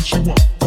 what 0.00 0.12
you 0.12 0.22
want. 0.22 0.59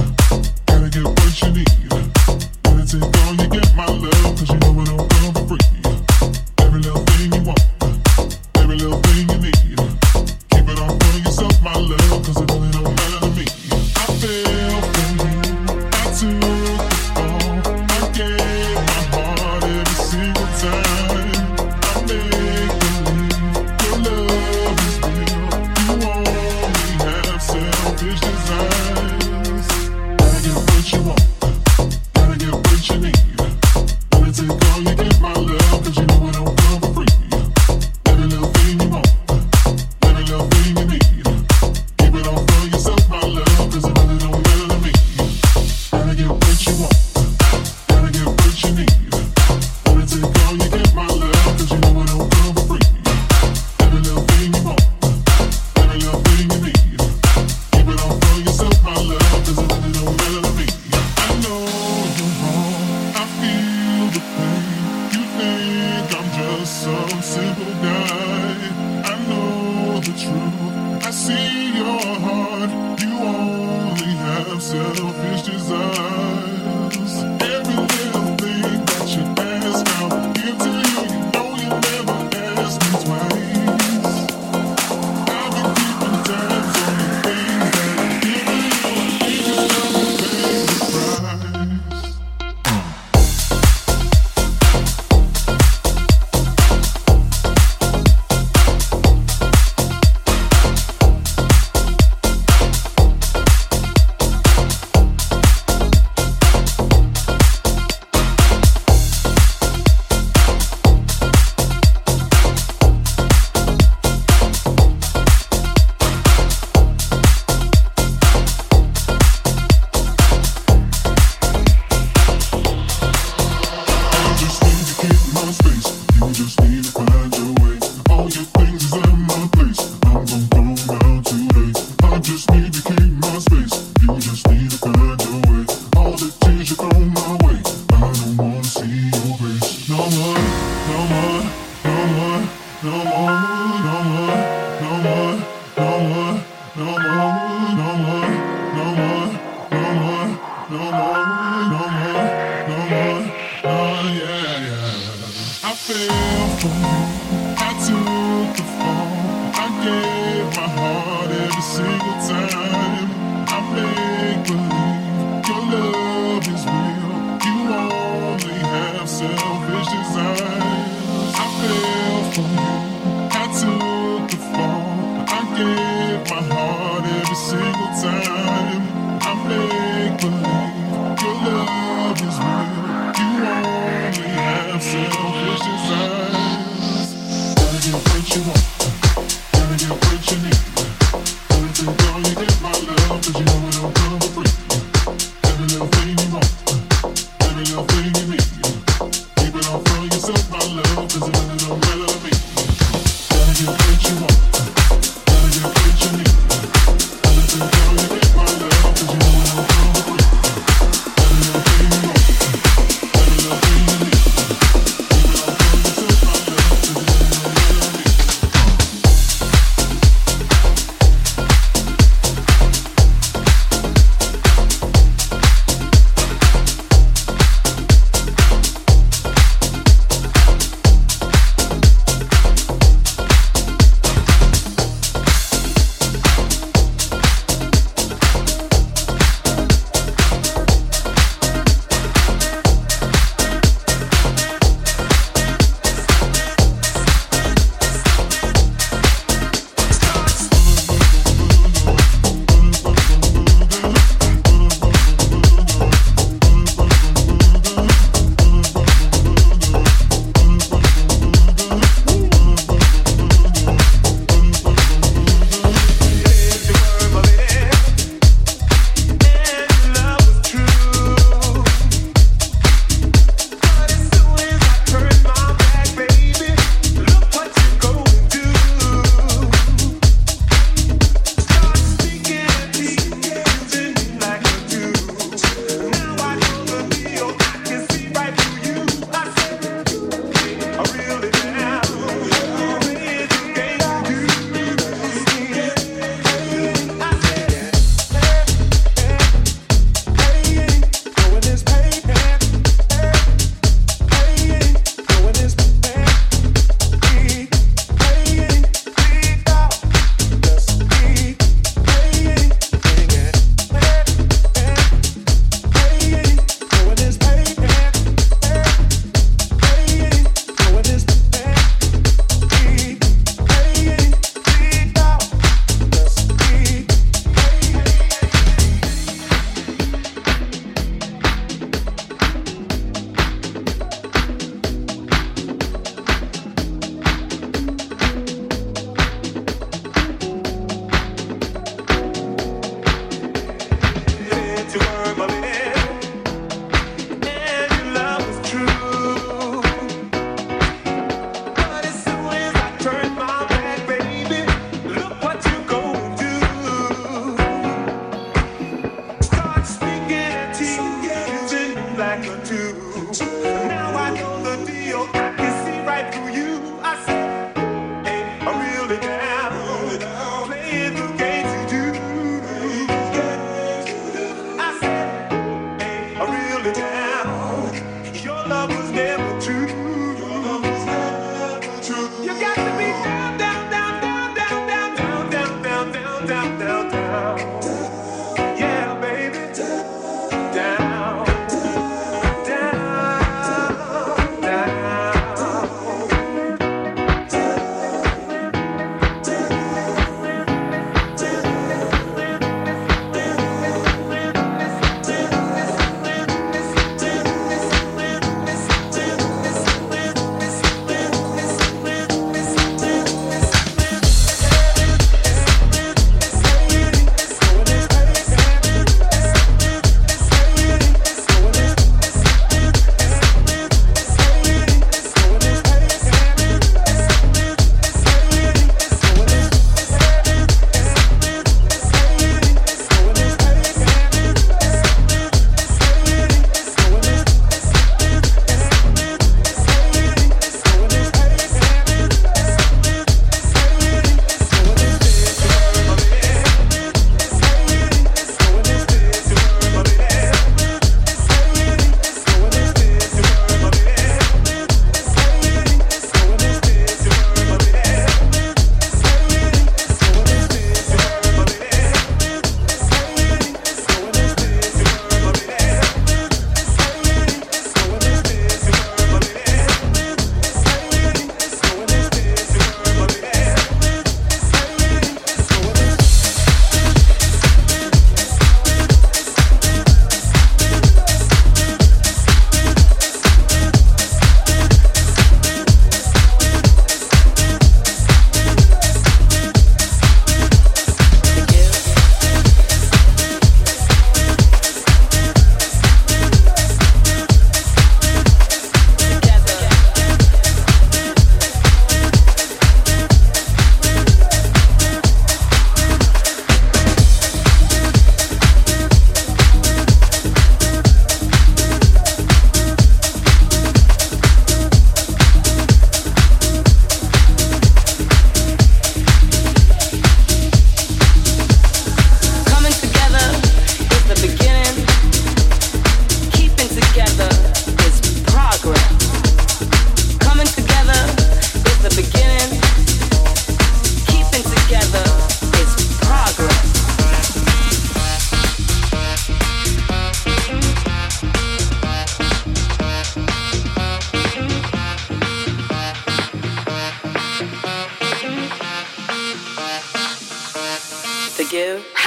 Need 126.63 126.85
to 126.85 127.01
I 127.01 127.27
do 127.27 127.53
way. 127.61 127.77
All 128.09 128.29
your 128.29 128.45
things 128.55 128.92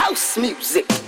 house 0.06 0.38
music. 0.38 1.05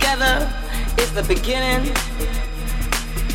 Together 0.00 0.50
is 0.98 1.12
the 1.12 1.22
beginning. 1.24 1.92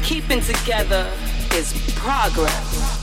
Keeping 0.01 0.41
together 0.41 1.07
is 1.53 1.71
the 1.95 2.94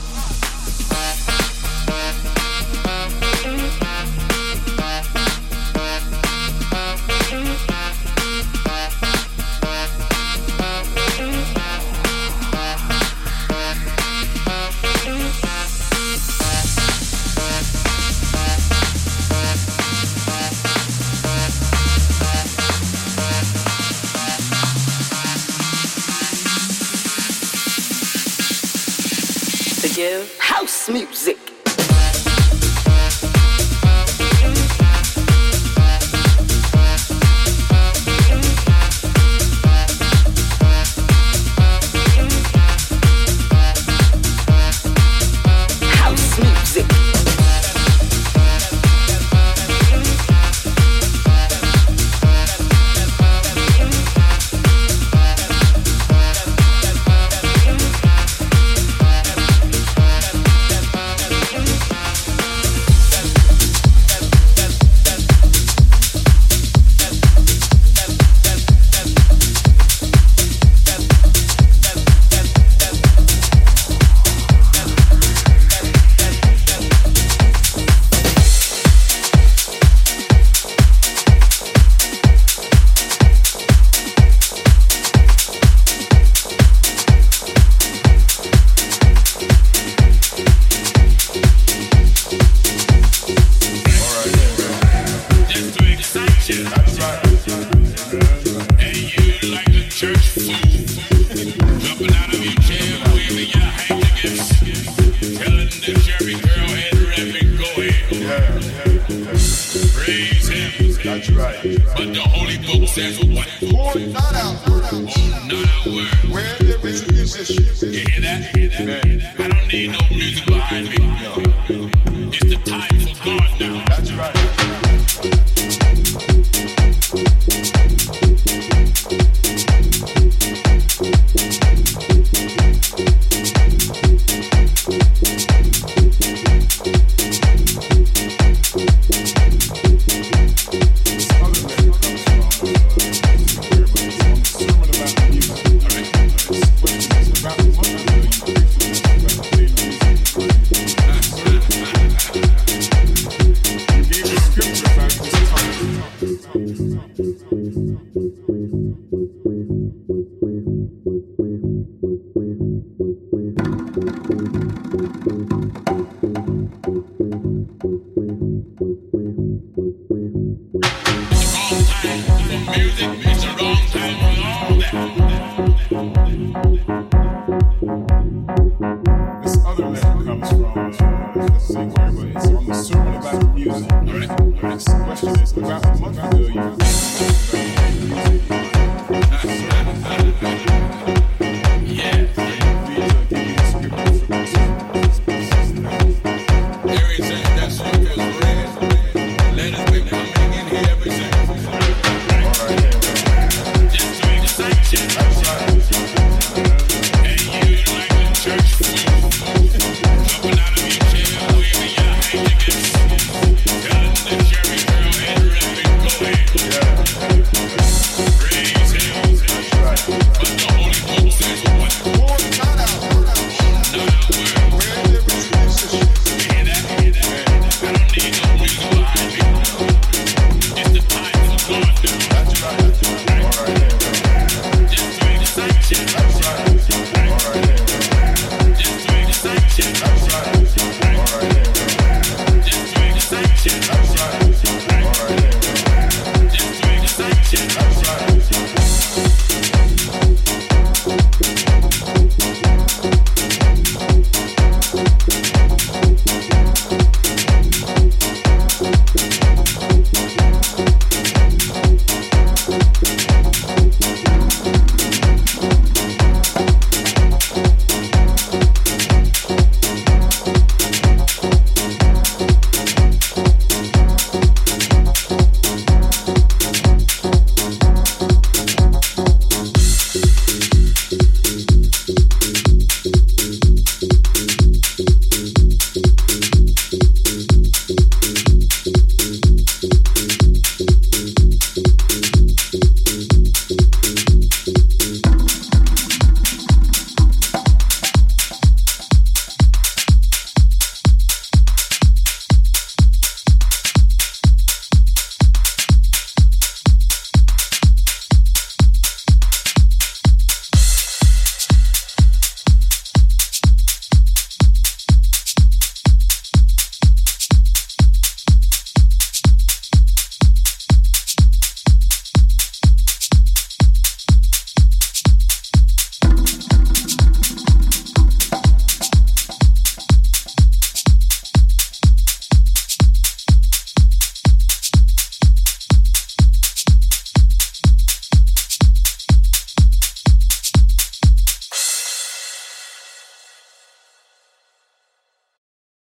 wrong 29.97 30.27
time 30.39 31.05
for 31.07 31.52